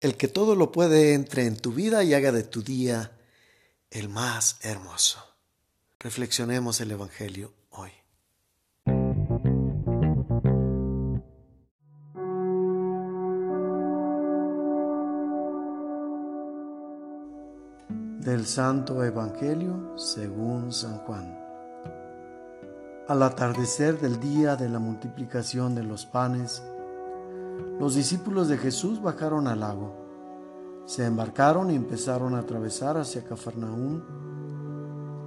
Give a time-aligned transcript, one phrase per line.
[0.00, 3.12] el que todo lo puede entre en tu vida y haga de tu día
[3.90, 5.18] el más hermoso.
[5.98, 7.90] Reflexionemos el Evangelio hoy.
[18.20, 21.36] Del Santo Evangelio según San Juan.
[23.08, 26.62] Al atardecer del día de la multiplicación de los panes,
[27.78, 30.08] los discípulos de Jesús bajaron al lago,
[30.88, 34.00] se embarcaron y empezaron a atravesar hacia Cafarnaúm.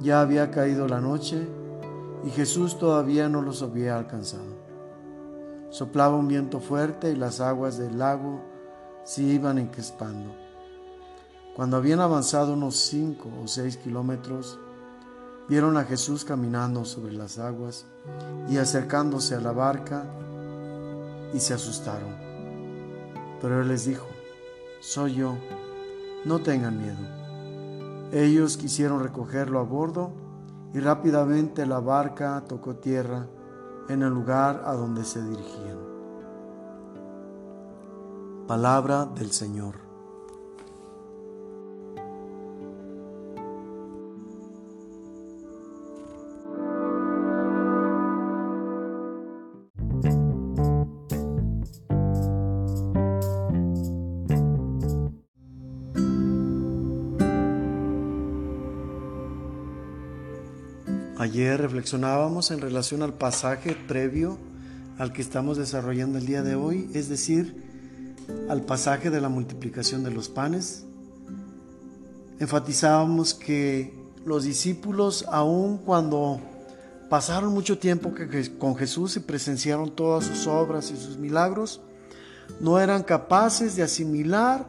[0.00, 1.46] Ya había caído la noche
[2.24, 4.58] y Jesús todavía no los había alcanzado.
[5.68, 8.40] Soplaba un viento fuerte y las aguas del lago
[9.04, 10.34] se iban encrespando.
[11.54, 14.58] Cuando habían avanzado unos cinco o seis kilómetros,
[15.46, 17.84] vieron a Jesús caminando sobre las aguas
[18.48, 20.06] y acercándose a la barca
[21.34, 22.29] y se asustaron.
[23.40, 24.06] Pero él les dijo,
[24.80, 25.34] soy yo,
[26.24, 26.98] no tengan miedo.
[28.12, 30.12] Ellos quisieron recogerlo a bordo
[30.74, 33.26] y rápidamente la barca tocó tierra
[33.88, 35.78] en el lugar a donde se dirigían.
[38.46, 39.89] Palabra del Señor.
[61.20, 64.38] Ayer reflexionábamos en relación al pasaje previo
[64.96, 67.62] al que estamos desarrollando el día de hoy, es decir,
[68.48, 70.86] al pasaje de la multiplicación de los panes.
[72.38, 73.92] Enfatizábamos que
[74.24, 76.40] los discípulos, aun cuando
[77.10, 78.14] pasaron mucho tiempo
[78.58, 81.82] con Jesús y presenciaron todas sus obras y sus milagros,
[82.60, 84.66] no eran capaces de asimilar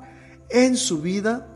[0.49, 1.47] en su vida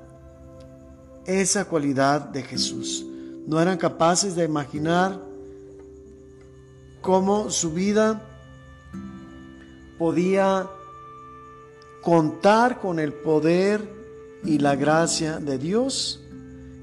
[1.26, 3.06] esa cualidad de Jesús
[3.48, 5.20] no eran capaces de imaginar
[7.02, 8.22] cómo su vida
[9.98, 10.68] podía
[12.02, 13.88] contar con el poder
[14.44, 16.22] y la gracia de Dios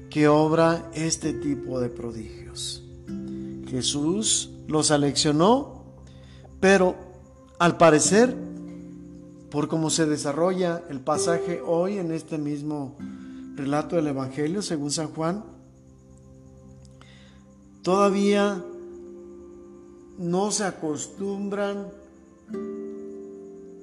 [0.09, 2.83] que obra este tipo de prodigios.
[3.67, 5.83] Jesús los aleccionó,
[6.59, 6.95] pero
[7.59, 8.35] al parecer,
[9.49, 12.97] por cómo se desarrolla el pasaje hoy en este mismo
[13.55, 15.43] relato del Evangelio según San Juan,
[17.83, 18.63] todavía
[20.17, 21.87] no se acostumbran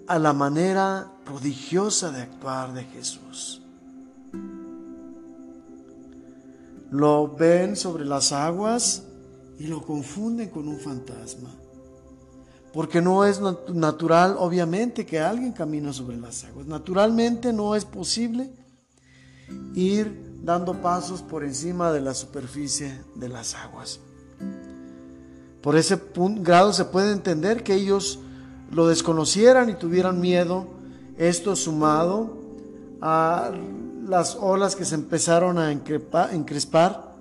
[0.07, 3.63] a la manera prodigiosa de actuar de Jesús.
[6.91, 9.05] Lo ven sobre las aguas
[9.59, 11.51] y lo confunden con un fantasma.
[12.73, 13.41] Porque no es
[13.73, 16.67] natural, obviamente, que alguien camine sobre las aguas.
[16.67, 18.51] Naturalmente no es posible
[19.75, 24.01] ir dando pasos por encima de la superficie de las aguas.
[25.63, 28.19] Por ese grado se puede entender que ellos
[28.71, 30.67] lo desconocieran y tuvieran miedo,
[31.19, 32.39] esto sumado
[33.03, 33.51] a
[34.07, 37.15] las olas que se empezaron a encrespar,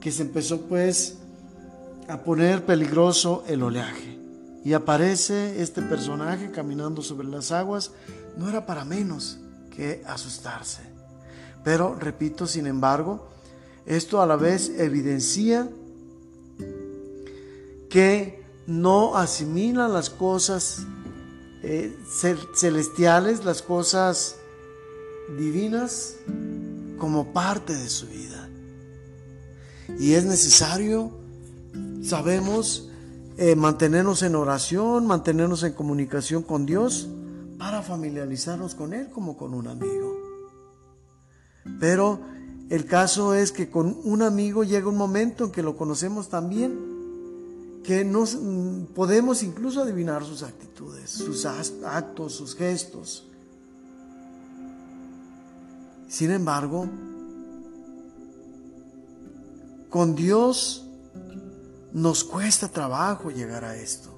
[0.00, 1.18] que se empezó pues
[2.08, 4.16] a poner peligroso el oleaje.
[4.64, 7.92] Y aparece este personaje caminando sobre las aguas,
[8.36, 9.38] no era para menos
[9.70, 10.95] que asustarse.
[11.66, 13.26] Pero, repito, sin embargo,
[13.86, 15.68] esto a la vez evidencia
[17.90, 20.86] que no asimila las cosas
[21.64, 21.92] eh,
[22.54, 24.36] celestiales, las cosas
[25.36, 26.18] divinas,
[26.98, 28.48] como parte de su vida.
[29.98, 31.10] Y es necesario,
[32.00, 32.90] sabemos,
[33.38, 37.08] eh, mantenernos en oración, mantenernos en comunicación con Dios
[37.58, 40.15] para familiarizarnos con Él como con un amigo.
[41.78, 42.20] Pero
[42.68, 46.48] el caso es que con un amigo llega un momento en que lo conocemos tan
[46.48, 46.96] bien
[47.86, 53.28] que nos, mm, podemos incluso adivinar sus actitudes, sus actos, sus gestos.
[56.08, 56.88] Sin embargo,
[59.88, 60.84] con Dios
[61.92, 64.10] nos cuesta trabajo llegar a esto.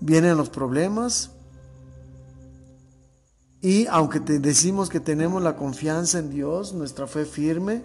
[0.00, 1.30] Vienen los problemas,
[3.64, 7.82] y aunque te decimos que tenemos la confianza en Dios, nuestra fe firme,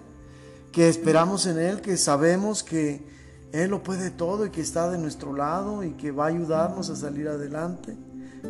[0.74, 3.02] que esperamos en Él, que sabemos que
[3.54, 6.90] Él lo puede todo y que está de nuestro lado y que va a ayudarnos
[6.90, 7.96] a salir adelante,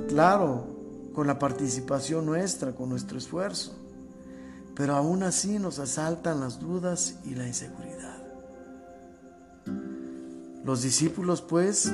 [0.08, 0.66] claro,
[1.14, 3.75] con la participación nuestra, con nuestro esfuerzo,
[4.74, 8.24] pero aún así nos asaltan las dudas y la inseguridad.
[10.66, 11.92] Los discípulos pues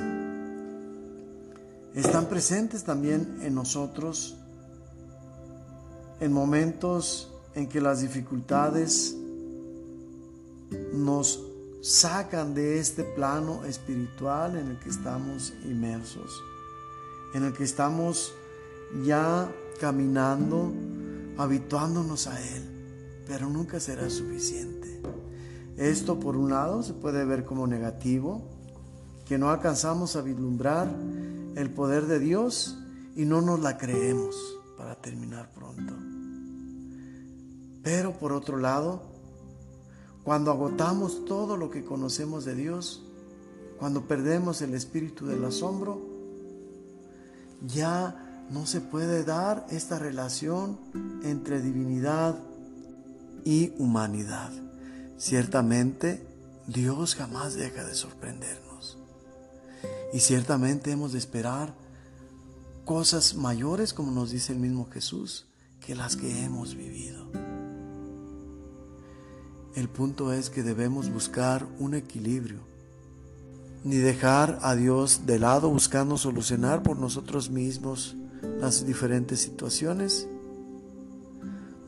[1.94, 4.38] están presentes también en nosotros
[6.20, 9.16] en momentos en que las dificultades
[10.94, 11.42] nos
[11.82, 16.42] sacan de este plano espiritual en el que estamos inmersos,
[17.34, 18.34] en el que estamos
[19.04, 20.74] ya caminando,
[21.38, 22.64] habituándonos a Él,
[23.28, 25.02] pero nunca será suficiente.
[25.78, 28.42] Esto por un lado se puede ver como negativo,
[29.26, 30.88] que no alcanzamos a vislumbrar
[31.56, 32.78] el poder de Dios
[33.16, 34.36] y no nos la creemos
[34.78, 36.05] para terminar pronto.
[37.86, 39.04] Pero por otro lado,
[40.24, 43.04] cuando agotamos todo lo que conocemos de Dios,
[43.78, 46.02] cuando perdemos el espíritu del asombro,
[47.62, 50.80] ya no se puede dar esta relación
[51.24, 52.40] entre divinidad
[53.44, 54.52] y humanidad.
[55.20, 56.26] Ciertamente,
[56.66, 58.98] Dios jamás deja de sorprendernos.
[60.12, 61.76] Y ciertamente hemos de esperar
[62.84, 65.46] cosas mayores, como nos dice el mismo Jesús,
[65.80, 67.45] que las que hemos vivido.
[69.76, 72.60] El punto es que debemos buscar un equilibrio,
[73.84, 78.16] ni dejar a Dios de lado buscando solucionar por nosotros mismos
[78.60, 80.30] las diferentes situaciones,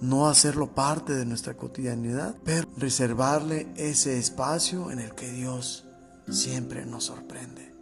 [0.01, 5.85] no hacerlo parte de nuestra cotidianidad, pero reservarle ese espacio en el que Dios
[6.29, 7.73] siempre nos sorprende.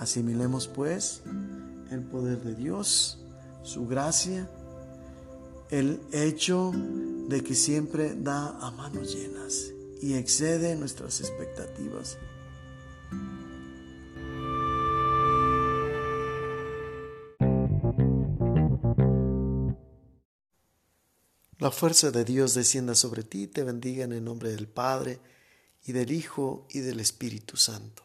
[0.00, 1.22] Asimilemos pues
[1.90, 3.24] el poder de Dios,
[3.62, 4.50] su gracia,
[5.70, 6.72] el hecho
[7.28, 12.18] de que siempre da a manos llenas y excede nuestras expectativas.
[21.58, 25.18] La fuerza de Dios descienda sobre ti y te bendiga en el nombre del Padre,
[25.86, 28.02] y del Hijo, y del Espíritu Santo.